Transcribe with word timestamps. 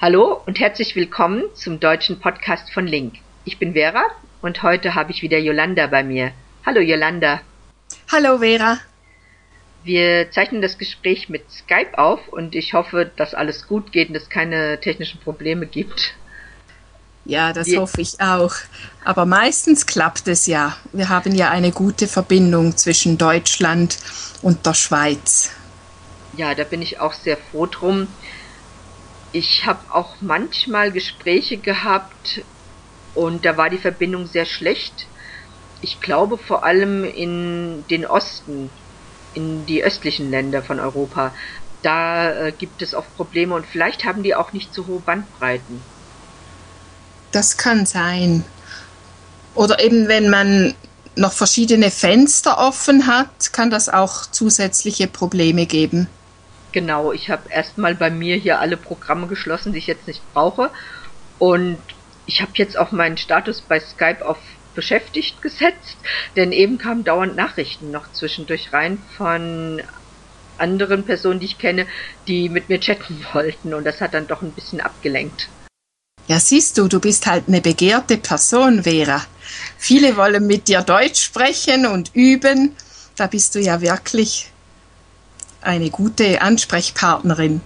Hallo 0.00 0.40
und 0.46 0.60
herzlich 0.60 0.94
willkommen 0.94 1.42
zum 1.54 1.80
deutschen 1.80 2.20
Podcast 2.20 2.72
von 2.72 2.86
Link. 2.86 3.14
Ich 3.44 3.58
bin 3.58 3.72
Vera 3.72 4.04
und 4.40 4.62
heute 4.62 4.94
habe 4.94 5.10
ich 5.10 5.22
wieder 5.22 5.38
Yolanda 5.38 5.88
bei 5.88 6.04
mir. 6.04 6.30
Hallo 6.64 6.80
Yolanda. 6.80 7.40
Hallo 8.12 8.38
Vera. 8.38 8.78
Wir 9.82 10.30
zeichnen 10.30 10.62
das 10.62 10.78
Gespräch 10.78 11.28
mit 11.28 11.50
Skype 11.50 11.98
auf 11.98 12.28
und 12.28 12.54
ich 12.54 12.74
hoffe, 12.74 13.10
dass 13.16 13.34
alles 13.34 13.66
gut 13.66 13.90
geht 13.90 14.10
und 14.10 14.14
es 14.14 14.30
keine 14.30 14.78
technischen 14.78 15.18
Probleme 15.18 15.66
gibt. 15.66 16.14
Ja, 17.24 17.52
das 17.52 17.66
Wir 17.66 17.80
hoffe 17.80 18.00
ich 18.00 18.20
auch. 18.20 18.54
Aber 19.04 19.26
meistens 19.26 19.84
klappt 19.84 20.28
es 20.28 20.46
ja. 20.46 20.76
Wir 20.92 21.08
haben 21.08 21.34
ja 21.34 21.50
eine 21.50 21.72
gute 21.72 22.06
Verbindung 22.06 22.76
zwischen 22.76 23.18
Deutschland 23.18 23.98
und 24.42 24.64
der 24.64 24.74
Schweiz. 24.74 25.50
Ja, 26.36 26.54
da 26.54 26.62
bin 26.62 26.82
ich 26.82 27.00
auch 27.00 27.14
sehr 27.14 27.36
froh 27.36 27.66
drum. 27.66 28.06
Ich 29.32 29.66
habe 29.66 29.80
auch 29.92 30.16
manchmal 30.20 30.90
Gespräche 30.90 31.58
gehabt 31.58 32.42
und 33.14 33.44
da 33.44 33.56
war 33.56 33.68
die 33.68 33.78
Verbindung 33.78 34.26
sehr 34.26 34.46
schlecht. 34.46 35.06
Ich 35.80 36.00
glaube 36.00 36.38
vor 36.38 36.64
allem 36.64 37.04
in 37.04 37.84
den 37.90 38.06
Osten, 38.06 38.70
in 39.34 39.66
die 39.66 39.84
östlichen 39.84 40.30
Länder 40.30 40.62
von 40.62 40.80
Europa. 40.80 41.32
Da 41.82 42.30
äh, 42.30 42.52
gibt 42.52 42.82
es 42.82 42.94
oft 42.94 43.14
Probleme 43.16 43.54
und 43.54 43.66
vielleicht 43.66 44.04
haben 44.04 44.22
die 44.22 44.34
auch 44.34 44.52
nicht 44.52 44.74
so 44.74 44.86
hohe 44.86 45.00
Bandbreiten. 45.00 45.80
Das 47.30 47.56
kann 47.56 47.86
sein. 47.86 48.44
Oder 49.54 49.84
eben 49.84 50.08
wenn 50.08 50.30
man 50.30 50.74
noch 51.16 51.32
verschiedene 51.32 51.90
Fenster 51.90 52.58
offen 52.58 53.06
hat, 53.06 53.52
kann 53.52 53.70
das 53.70 53.88
auch 53.88 54.26
zusätzliche 54.26 55.08
Probleme 55.08 55.66
geben. 55.66 56.08
Genau, 56.72 57.12
ich 57.12 57.30
habe 57.30 57.50
erstmal 57.50 57.94
bei 57.94 58.10
mir 58.10 58.36
hier 58.36 58.60
alle 58.60 58.76
Programme 58.76 59.26
geschlossen, 59.26 59.72
die 59.72 59.78
ich 59.78 59.86
jetzt 59.86 60.06
nicht 60.06 60.22
brauche. 60.32 60.70
Und 61.38 61.78
ich 62.26 62.42
habe 62.42 62.52
jetzt 62.54 62.76
auch 62.76 62.92
meinen 62.92 63.16
Status 63.16 63.60
bei 63.62 63.80
Skype 63.80 64.26
auf 64.26 64.38
beschäftigt 64.74 65.42
gesetzt, 65.42 65.96
denn 66.36 66.52
eben 66.52 66.78
kamen 66.78 67.02
dauernd 67.02 67.34
Nachrichten 67.34 67.90
noch 67.90 68.12
zwischendurch 68.12 68.72
rein 68.72 69.02
von 69.16 69.82
anderen 70.56 71.04
Personen, 71.04 71.40
die 71.40 71.46
ich 71.46 71.58
kenne, 71.58 71.86
die 72.28 72.48
mit 72.48 72.68
mir 72.68 72.78
chatten 72.78 73.26
wollten 73.32 73.74
und 73.74 73.84
das 73.84 74.00
hat 74.00 74.14
dann 74.14 74.28
doch 74.28 74.40
ein 74.40 74.52
bisschen 74.52 74.80
abgelenkt. 74.80 75.48
Ja, 76.28 76.38
siehst 76.38 76.78
du, 76.78 76.86
du 76.86 77.00
bist 77.00 77.26
halt 77.26 77.48
eine 77.48 77.60
begehrte 77.60 78.18
Person, 78.18 78.84
Vera. 78.84 79.24
Viele 79.78 80.16
wollen 80.16 80.46
mit 80.46 80.68
dir 80.68 80.82
Deutsch 80.82 81.24
sprechen 81.24 81.86
und 81.86 82.14
üben. 82.14 82.76
Da 83.16 83.26
bist 83.26 83.56
du 83.56 83.60
ja 83.60 83.80
wirklich 83.80 84.52
eine 85.60 85.90
gute 85.90 86.40
Ansprechpartnerin. 86.40 87.60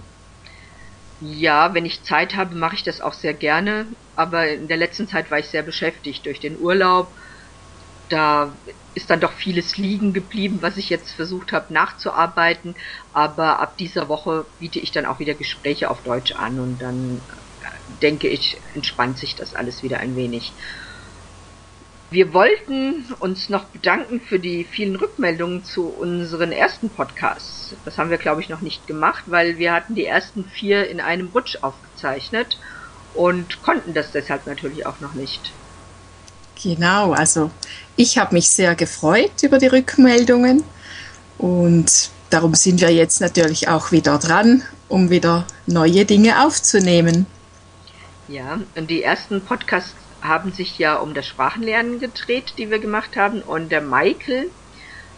Ja, 1.21 1.73
wenn 1.73 1.85
ich 1.85 2.03
Zeit 2.03 2.35
habe, 2.35 2.55
mache 2.55 2.75
ich 2.75 2.83
das 2.83 3.01
auch 3.01 3.13
sehr 3.13 3.33
gerne. 3.33 3.85
Aber 4.15 4.47
in 4.47 4.67
der 4.67 4.77
letzten 4.77 5.07
Zeit 5.07 5.31
war 5.31 5.39
ich 5.39 5.47
sehr 5.47 5.63
beschäftigt 5.63 6.25
durch 6.25 6.39
den 6.39 6.59
Urlaub. 6.59 7.07
Da 8.09 8.53
ist 8.93 9.09
dann 9.09 9.21
doch 9.21 9.31
vieles 9.31 9.77
liegen 9.77 10.13
geblieben, 10.13 10.59
was 10.61 10.77
ich 10.77 10.89
jetzt 10.89 11.11
versucht 11.11 11.51
habe 11.51 11.73
nachzuarbeiten. 11.73 12.75
Aber 13.13 13.59
ab 13.59 13.77
dieser 13.77 14.09
Woche 14.09 14.45
biete 14.59 14.79
ich 14.79 14.91
dann 14.91 15.05
auch 15.05 15.19
wieder 15.19 15.33
Gespräche 15.33 15.89
auf 15.89 16.01
Deutsch 16.03 16.33
an 16.33 16.59
und 16.59 16.79
dann 16.79 17.21
denke 17.87 18.27
ich, 18.27 18.61
entspannt 18.73 19.17
sich 19.17 19.35
das 19.35 19.53
alles 19.53 19.81
wieder 19.81 19.99
ein 19.99 20.15
wenig. 20.15 20.53
Wir 22.13 22.31
wollten 22.31 23.05
uns 23.21 23.49
noch 23.49 23.63
bedanken 23.63 24.21
für 24.21 24.37
die 24.37 24.65
vielen 24.65 24.95
Rückmeldungen 24.97 25.63
zu 25.63 25.87
unseren 25.87 26.51
ersten 26.51 26.91
Podcasts. 26.91 27.73
Das 27.85 27.97
haben 27.97 28.11
wir, 28.11 28.19
glaube 28.19 28.39
ich, 28.39 28.49
noch 28.49 28.61
nicht 28.61 28.85
gemacht, 28.85 29.23
weil 29.25 29.57
wir 29.57 29.73
hatten 29.73 29.95
die 29.95 30.05
ersten 30.05 30.45
vier 30.45 30.87
in 30.87 31.01
einem 31.01 31.29
Rutsch 31.33 31.57
aufgezeichnet 31.61 32.59
und 33.15 33.63
konnten 33.63 33.95
das 33.95 34.11
deshalb 34.11 34.45
natürlich 34.45 34.85
auch 34.85 34.99
noch 34.99 35.15
nicht. 35.15 35.53
Genau, 36.61 37.13
also 37.13 37.49
ich 37.95 38.19
habe 38.19 38.35
mich 38.35 38.47
sehr 38.47 38.75
gefreut 38.75 39.41
über 39.41 39.57
die 39.57 39.65
Rückmeldungen 39.65 40.63
und 41.39 42.11
darum 42.29 42.53
sind 42.53 42.79
wir 42.79 42.91
jetzt 42.91 43.21
natürlich 43.21 43.69
auch 43.69 43.91
wieder 43.91 44.19
dran, 44.19 44.61
um 44.87 45.09
wieder 45.09 45.47
neue 45.65 46.05
Dinge 46.05 46.45
aufzunehmen. 46.45 47.25
Ja, 48.27 48.59
und 48.75 48.91
die 48.91 49.01
ersten 49.01 49.41
Podcasts 49.41 49.95
haben 50.23 50.51
sich 50.53 50.79
ja 50.79 50.95
um 50.95 51.13
das 51.13 51.27
Sprachenlernen 51.27 51.99
gedreht, 51.99 52.53
die 52.57 52.71
wir 52.71 52.79
gemacht 52.79 53.17
haben. 53.17 53.41
Und 53.41 53.71
der 53.71 53.81
Michael 53.81 54.49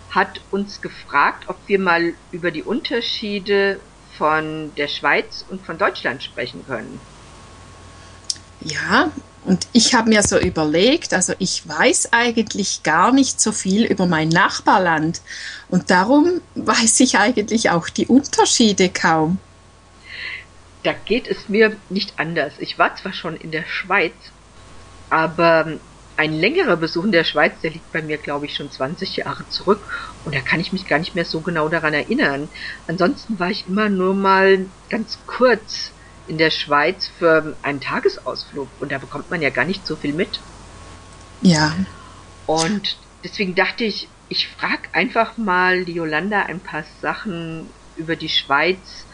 hat 0.10 0.42
uns 0.52 0.82
gefragt, 0.82 1.46
ob 1.48 1.58
wir 1.68 1.80
mal 1.80 2.14
über 2.32 2.52
die 2.52 2.64
Unterschiede 2.64 3.80
von 4.18 4.74
der 4.76 4.88
Schweiz 4.88 5.46
und 5.50 5.66
von 5.66 5.78
Deutschland 5.78 6.24
sprechen 6.24 6.66
können. 6.66 7.00
Ja, 8.62 9.12
und 9.44 9.68
ich 9.74 9.94
habe 9.94 10.10
mir 10.10 10.24
so 10.24 10.40
überlegt, 10.40 11.14
also 11.14 11.34
ich 11.38 11.68
weiß 11.68 12.14
eigentlich 12.14 12.82
gar 12.82 13.12
nicht 13.12 13.40
so 13.40 13.52
viel 13.52 13.86
über 13.86 14.08
mein 14.08 14.30
Nachbarland 14.30 15.22
und 15.70 15.92
darum 15.92 16.42
weiß 16.56 17.00
ich 17.02 17.20
eigentlich 17.20 17.70
auch 17.70 17.90
die 17.90 18.08
Unterschiede 18.08 18.90
kaum. 18.90 19.38
Da 20.82 20.94
geht 20.94 21.28
es 21.28 21.48
mir 21.48 21.76
nicht 21.90 22.14
anders. 22.18 22.54
Ich 22.58 22.80
war 22.80 22.96
zwar 22.96 23.14
schon 23.14 23.36
in 23.36 23.52
der 23.52 23.66
Schweiz, 23.66 24.14
aber 25.10 25.78
ein 26.18 26.34
längerer 26.34 26.78
Besuch 26.78 27.04
in 27.04 27.12
der 27.12 27.24
Schweiz, 27.24 27.54
der 27.62 27.72
liegt 27.72 27.92
bei 27.92 28.02
mir, 28.02 28.18
glaube 28.18 28.46
ich, 28.46 28.56
schon 28.56 28.72
20 28.72 29.18
Jahre 29.18 29.48
zurück. 29.50 29.82
Und 30.24 30.34
da 30.34 30.40
kann 30.40 30.60
ich 30.60 30.72
mich 30.72 30.88
gar 30.88 31.00
nicht 31.00 31.16
mehr 31.16 31.26
so 31.26 31.42
genau 31.42 31.68
daran 31.68 31.94
erinnern. 31.94 32.48
Ansonsten 32.88 33.38
war 33.38 33.50
ich 33.50 33.68
immer 33.68 33.90
nur 33.90 34.14
mal 34.14 34.66
ganz 34.90 35.18
kurz 35.28 35.92
in 36.28 36.38
der 36.38 36.52
Schweiz 36.52 37.10
für 37.20 37.56
einen 37.62 37.82
Tagesausflug. 37.82 38.70
Und 38.80 38.92
da 38.92 38.98
bekommt 38.98 39.30
man 39.30 39.42
ja 39.42 39.50
gar 39.50 39.66
nicht 39.66 39.86
so 39.86 39.96
viel 39.96 40.14
mit. 40.14 40.40
Ja. 41.42 41.76
Und 42.46 42.98
deswegen 43.24 43.56
dachte 43.56 43.84
ich, 43.84 44.08
ich 44.30 44.48
frage 44.48 44.90
einfach 44.94 45.38
mal 45.38 45.86
die 45.86 45.94
Yolanda 45.94 46.44
ein 46.44 46.60
paar 46.60 46.84
Sachen 47.02 47.70
über 47.98 48.16
die 48.16 48.30
Schweiz. 48.30 49.06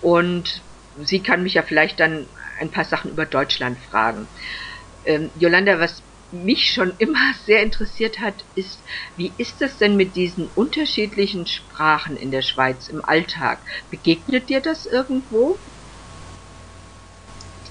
Und 0.00 0.62
sie 1.02 1.20
kann 1.20 1.42
mich 1.42 1.54
ja 1.54 1.62
vielleicht 1.62 2.00
dann 2.00 2.26
ein 2.60 2.70
paar 2.70 2.84
Sachen 2.84 3.10
über 3.10 3.26
Deutschland 3.26 3.78
fragen. 3.90 4.26
Ähm, 5.04 5.30
Jolanda, 5.38 5.78
was 5.78 6.02
mich 6.32 6.72
schon 6.72 6.92
immer 6.98 7.32
sehr 7.46 7.62
interessiert 7.62 8.20
hat, 8.20 8.34
ist, 8.54 8.80
wie 9.16 9.32
ist 9.38 9.62
es 9.62 9.78
denn 9.78 9.96
mit 9.96 10.16
diesen 10.16 10.48
unterschiedlichen 10.54 11.46
Sprachen 11.46 12.16
in 12.16 12.30
der 12.30 12.42
Schweiz 12.42 12.88
im 12.88 13.04
Alltag? 13.04 13.58
Begegnet 13.90 14.48
dir 14.48 14.60
das 14.60 14.86
irgendwo? 14.86 15.56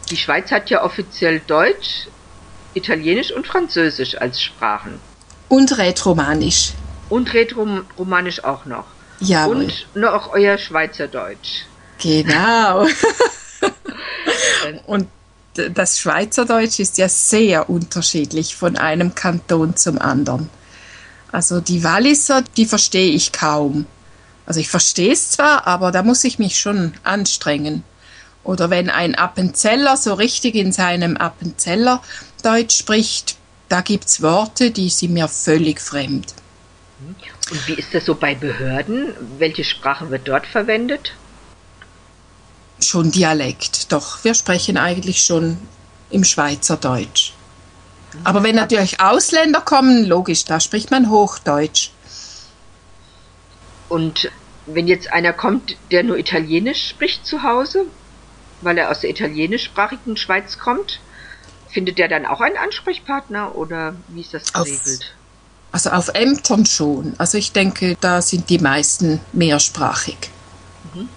Die 0.10 0.18
Schweiz 0.18 0.52
hat 0.52 0.70
ja 0.70 0.84
offiziell 0.84 1.42
Deutsch, 1.46 2.08
Italienisch 2.74 3.32
und 3.32 3.48
Französisch 3.48 4.16
als 4.16 4.42
Sprachen. 4.42 5.00
Und 5.50 5.78
Rätoromanisch. 5.78 6.74
Und 7.10 7.34
Rätoromanisch 7.34 8.44
auch 8.44 8.66
noch. 8.66 8.86
Ja. 9.20 9.46
Und 9.46 9.88
noch 9.94 10.34
euer 10.34 10.58
Schweizerdeutsch. 10.58 11.66
Genau. 12.00 12.88
Und 14.86 15.08
das 15.54 16.00
Schweizerdeutsch 16.00 16.80
ist 16.80 16.98
ja 16.98 17.08
sehr 17.10 17.70
unterschiedlich 17.70 18.56
von 18.56 18.78
einem 18.78 19.14
Kanton 19.16 19.76
zum 19.76 20.00
anderen. 20.00 20.50
Also 21.32 21.62
die 21.62 21.84
Walliser, 21.84 22.44
die 22.58 22.66
verstehe 22.66 23.12
ich 23.12 23.32
kaum. 23.32 23.86
Also 24.46 24.60
ich 24.60 24.70
verstehe 24.70 25.14
es 25.14 25.32
zwar, 25.32 25.68
aber 25.68 25.92
da 25.92 26.04
muss 26.04 26.24
ich 26.24 26.40
mich 26.40 26.60
schon 26.60 26.94
anstrengen. 27.04 27.84
Oder 28.44 28.70
wenn 28.70 28.90
ein 28.90 29.16
Appenzeller 29.16 29.96
so 29.96 30.14
richtig 30.14 30.56
in 30.56 30.72
seinem 30.72 31.16
Appenzeller 31.18 32.02
Deutsch 32.44 32.78
spricht, 32.78 33.38
da 33.70 33.82
gibt 33.82 34.06
es 34.06 34.22
Worte, 34.22 34.72
die 34.72 34.90
sind 34.90 35.14
mir 35.14 35.28
völlig 35.28 35.80
fremd. 35.80 36.34
Und 37.52 37.68
wie 37.68 37.74
ist 37.74 37.94
das 37.94 38.06
so 38.06 38.16
bei 38.16 38.36
Behörden? 38.36 39.14
Welche 39.38 39.64
Sprache 39.64 40.10
wird 40.10 40.28
dort 40.28 40.46
verwendet? 40.46 41.14
Schon 42.84 43.12
Dialekt, 43.12 43.92
doch 43.92 44.24
wir 44.24 44.34
sprechen 44.34 44.78
eigentlich 44.78 45.24
schon 45.24 45.58
im 46.10 46.24
Schweizerdeutsch. 46.24 47.34
Aber 48.24 48.44
wenn 48.44 48.56
natürlich 48.56 49.00
Ausländer 49.00 49.62
kommen, 49.62 50.06
logisch, 50.06 50.46
da 50.46 50.60
spricht 50.60 50.92
man 50.92 51.10
Hochdeutsch. 51.10 51.90
Und 53.90 54.32
wenn 54.66 54.88
jetzt 54.88 55.12
einer 55.12 55.34
kommt, 55.34 55.76
der 55.92 56.04
nur 56.04 56.18
Italienisch 56.18 56.90
spricht 56.90 57.26
zu 57.26 57.44
Hause, 57.44 57.86
weil 58.62 58.78
er 58.78 58.92
aus 58.92 59.02
der 59.02 59.10
italienischsprachigen 59.10 60.16
Schweiz 60.16 60.58
kommt, 60.58 61.00
findet 61.70 61.98
der 61.98 62.08
dann 62.08 62.26
auch 62.26 62.40
einen 62.40 62.58
Ansprechpartner 62.58 63.56
oder 63.56 63.96
wie 64.10 64.22
ist 64.22 64.34
das 64.34 64.54
geregelt? 64.54 65.16
Auf, 65.72 65.74
also 65.74 65.90
auf 65.90 66.10
Ämtern 66.10 66.66
schon. 66.66 67.14
Also 67.18 67.38
ich 67.38 67.52
denke, 67.52 67.98
da 68.00 68.22
sind 68.22 68.50
die 68.50 68.60
meisten 68.60 69.20
mehrsprachig. 69.34 70.18
Mhm. 70.94 71.10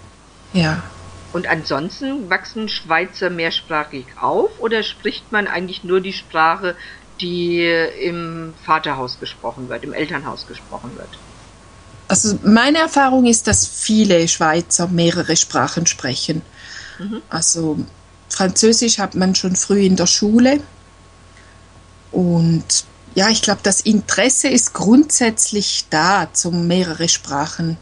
Ja. 0.55 0.82
Und 1.37 1.47
ansonsten 1.49 2.31
wachsen 2.31 2.67
Schweizer 2.71 3.29
mehrsprachig 3.29 4.06
auf 4.19 4.49
oder 4.59 4.83
spricht 4.83 5.33
man 5.33 5.47
eigentlich 5.47 5.85
nur 5.85 6.00
die 6.00 6.15
Sprache, 6.15 6.75
die 7.21 7.62
im 8.03 8.55
Vaterhaus 8.65 9.21
gesprochen 9.21 9.69
wird, 9.69 9.85
im 9.85 9.93
Elternhaus 9.93 10.47
gesprochen 10.47 10.93
wird? 10.97 11.11
Also 12.09 12.38
meine 12.43 12.79
Erfahrung 12.79 13.27
ist, 13.27 13.49
dass 13.49 13.67
viele 13.67 14.27
Schweizer 14.29 14.88
mehrere 14.88 15.37
Sprachen 15.37 15.85
sprechen. 15.85 16.41
Mhm. 16.99 17.21
Also 17.29 17.81
Französisch 18.31 18.99
hat 18.99 19.15
man 19.15 19.35
schon 19.35 19.56
früh 19.56 19.81
in 19.85 19.97
der 19.97 20.06
Schule. 20.06 20.61
Und 22.12 22.87
ja, 23.15 23.29
ich 23.29 23.43
glaube, 23.43 23.61
das 23.62 23.82
Interesse 23.82 24.49
ist 24.49 24.73
grundsätzlich 24.73 25.85
da, 25.91 26.31
um 26.44 26.67
mehrere 26.67 27.11
Sprachen 27.11 27.77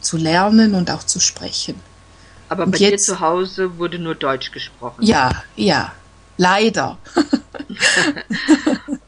zu 0.00 0.16
lernen 0.16 0.74
und 0.74 0.90
auch 0.90 1.04
zu 1.04 1.20
sprechen. 1.20 1.86
Aber 2.48 2.66
bei 2.66 2.78
jetzt, 2.78 3.08
dir 3.08 3.14
zu 3.14 3.20
Hause 3.20 3.78
wurde 3.78 3.98
nur 3.98 4.14
Deutsch 4.14 4.52
gesprochen. 4.52 5.02
Ja, 5.04 5.30
ja, 5.56 5.92
leider. 6.36 6.98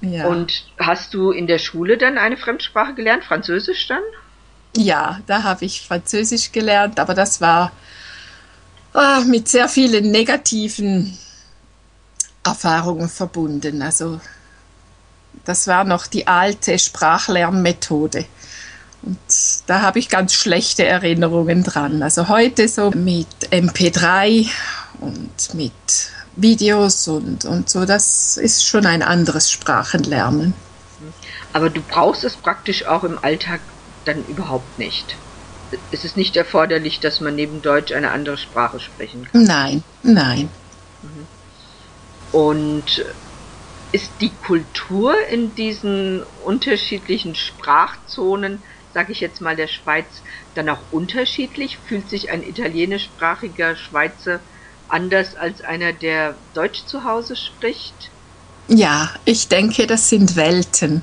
ja. 0.00 0.26
Und 0.26 0.64
hast 0.78 1.14
du 1.14 1.30
in 1.30 1.46
der 1.46 1.58
Schule 1.58 1.98
dann 1.98 2.18
eine 2.18 2.36
Fremdsprache 2.36 2.94
gelernt, 2.94 3.24
Französisch 3.24 3.86
dann? 3.86 4.02
Ja, 4.76 5.20
da 5.26 5.42
habe 5.44 5.64
ich 5.64 5.86
Französisch 5.86 6.52
gelernt, 6.52 7.00
aber 7.00 7.14
das 7.14 7.40
war 7.40 7.72
oh, 8.94 9.20
mit 9.26 9.48
sehr 9.48 9.68
vielen 9.68 10.10
negativen 10.10 11.16
Erfahrungen 12.44 13.08
verbunden. 13.08 13.82
Also 13.82 14.20
das 15.44 15.66
war 15.66 15.84
noch 15.84 16.06
die 16.06 16.26
alte 16.26 16.78
Sprachlernmethode. 16.78 18.26
Und 19.02 19.18
da 19.66 19.82
habe 19.82 19.98
ich 19.98 20.08
ganz 20.08 20.34
schlechte 20.34 20.84
Erinnerungen 20.84 21.62
dran. 21.62 22.02
Also 22.02 22.28
heute 22.28 22.68
so 22.68 22.90
mit 22.90 23.28
MP3 23.50 24.48
und 25.00 25.54
mit 25.54 25.72
Videos 26.36 27.08
und, 27.08 27.44
und 27.44 27.68
so, 27.68 27.84
das 27.84 28.36
ist 28.36 28.66
schon 28.66 28.86
ein 28.86 29.02
anderes 29.02 29.50
Sprachenlernen. 29.50 30.54
Aber 31.52 31.70
du 31.70 31.80
brauchst 31.80 32.24
es 32.24 32.36
praktisch 32.36 32.86
auch 32.86 33.04
im 33.04 33.18
Alltag 33.22 33.60
dann 34.04 34.24
überhaupt 34.26 34.78
nicht. 34.78 35.16
Es 35.90 36.04
ist 36.04 36.16
nicht 36.16 36.36
erforderlich, 36.36 37.00
dass 37.00 37.20
man 37.20 37.34
neben 37.34 37.62
Deutsch 37.62 37.92
eine 37.92 38.10
andere 38.10 38.38
Sprache 38.38 38.80
sprechen 38.80 39.26
kann. 39.30 39.44
Nein, 39.44 39.82
nein. 40.02 40.48
Mhm. 41.02 42.38
Und 42.38 43.04
ist 43.92 44.10
die 44.20 44.30
Kultur 44.46 45.14
in 45.30 45.54
diesen 45.54 46.22
unterschiedlichen 46.44 47.34
Sprachzonen, 47.34 48.62
sage 48.94 49.12
ich 49.12 49.20
jetzt 49.20 49.40
mal 49.40 49.56
der 49.56 49.68
Schweiz, 49.68 50.06
dann 50.54 50.68
auch 50.68 50.80
unterschiedlich? 50.90 51.78
Fühlt 51.86 52.08
sich 52.08 52.30
ein 52.30 52.42
italienischsprachiger 52.42 53.76
Schweizer 53.76 54.40
anders 54.88 55.36
als 55.36 55.60
einer, 55.60 55.92
der 55.92 56.34
Deutsch 56.54 56.84
zu 56.86 57.04
Hause 57.04 57.36
spricht? 57.36 58.10
Ja, 58.68 59.10
ich 59.24 59.48
denke, 59.48 59.86
das 59.86 60.08
sind 60.08 60.36
Welten. 60.36 61.02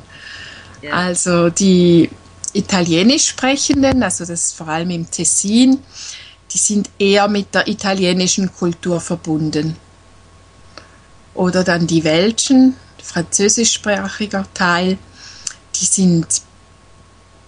Ja. 0.82 0.92
Also 0.92 1.50
die 1.50 2.10
Italienisch 2.54 3.28
sprechenden, 3.30 4.02
also 4.02 4.24
das 4.24 4.48
ist 4.48 4.58
vor 4.58 4.70
allem 4.70 4.90
im 4.90 5.10
Tessin, 5.10 5.80
die 6.52 6.58
sind 6.58 6.90
eher 6.98 7.28
mit 7.28 7.54
der 7.54 7.68
italienischen 7.68 8.54
Kultur 8.54 9.02
verbunden. 9.02 9.76
Oder 11.34 11.66
dann 11.66 11.86
die 11.86 12.04
Welschen, 12.06 12.78
französischsprachiger 13.04 14.46
Teil, 14.54 14.98
die 15.76 15.86
sind, 15.86 16.42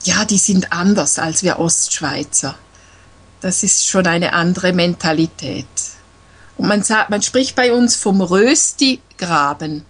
ja, 0.04 0.26
die 0.26 0.38
sind 0.38 0.72
anders 0.72 1.20
als 1.20 1.44
wir 1.44 1.60
Ostschweizer. 1.60 2.56
Das 3.42 3.64
ist 3.64 3.88
schon 3.88 4.08
eine 4.08 4.34
andere 4.34 4.74
Mentalität. 4.74 5.68
Und 6.58 6.68
man 6.68 6.84
sagt, 6.84 7.10
man 7.10 7.22
spricht 7.22 7.56
bei 7.56 7.72
uns 7.72 7.96
vom 7.96 8.22
Rösti-Graben. 8.22 9.86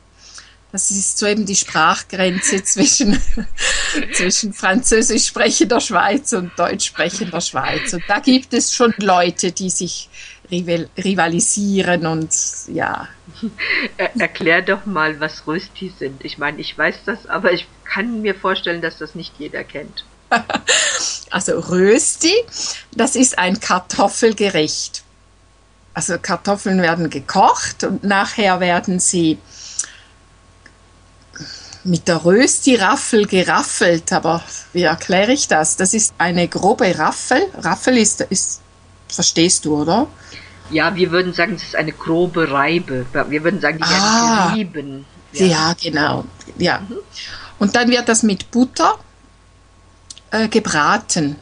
Das 0.72 0.92
ist 0.92 1.18
so 1.18 1.26
eben 1.26 1.46
die 1.46 1.56
Sprachgrenze 1.56 2.62
zwischen, 2.64 3.22
zwischen 4.14 4.54
französisch 4.54 5.28
sprechender 5.28 5.80
Schweiz 5.80 6.34
und 6.34 6.52
deutsch 6.58 6.88
sprechender 6.88 7.40
Schweiz. 7.40 7.94
Und 7.94 8.04
da 8.08 8.20
gibt 8.20 8.54
es 8.54 8.74
schon 8.74 8.94
Leute, 8.98 9.52
die 9.54 9.70
sich 9.70 10.10
rivalisieren 10.52 12.06
und 12.06 12.30
ja. 12.68 13.08
Erklär 14.18 14.62
doch 14.62 14.86
mal, 14.86 15.20
was 15.20 15.46
Rösti 15.46 15.92
sind. 15.98 16.24
Ich 16.24 16.38
meine, 16.38 16.60
ich 16.60 16.78
weiß 16.78 17.00
das, 17.06 17.28
aber 17.28 17.52
ich 17.52 17.68
kann 17.90 18.22
mir 18.22 18.36
vorstellen, 18.36 18.82
dass 18.82 18.98
das 18.98 19.16
nicht 19.16 19.34
jeder 19.40 19.64
kennt. 19.64 20.06
Also 21.30 21.60
Rösti, 21.60 22.32
das 22.94 23.18
ist 23.18 23.38
ein 23.38 23.60
Kartoffelgericht. 23.60 25.04
Also 25.94 26.18
Kartoffeln 26.18 26.82
werden 26.82 27.10
gekocht 27.10 27.84
und 27.84 28.06
nachher 28.06 28.62
werden 28.62 29.00
sie 29.00 29.38
mit 31.84 32.08
der 32.08 32.24
Rösti-Raffel 32.24 33.26
geraffelt. 33.26 34.14
Aber 34.14 34.42
wie 34.74 34.84
erkläre 34.84 35.34
ich 35.34 35.48
das? 35.48 35.76
Das 35.76 35.94
ist 35.94 36.14
eine 36.18 36.48
grobe 36.48 36.98
Raffel. 36.98 37.42
Raffel 37.58 37.98
ist, 37.98 38.22
ist 38.22 38.62
verstehst 39.10 39.66
du, 39.66 39.82
oder? 39.82 40.08
Ja, 40.70 40.96
wir 40.96 41.12
würden 41.12 41.34
sagen, 41.34 41.56
es 41.56 41.64
ist 41.64 41.76
eine 41.76 41.94
grobe 41.94 42.52
Reibe. 42.52 43.06
Wir 43.30 43.44
würden 43.44 43.62
sagen, 43.62 43.78
die 43.78 43.84
ah, 43.84 44.52
werden 44.54 44.74
gerieben. 44.74 45.06
Ja. 45.34 45.46
ja, 45.46 45.76
genau. 45.82 46.26
Ja. 46.58 46.80
Mhm. 46.80 46.98
Und 47.60 47.76
dann 47.76 47.90
wird 47.90 48.08
das 48.08 48.24
mit 48.24 48.52
Butter 48.52 49.00
äh, 50.32 50.48
gebraten, 50.48 51.38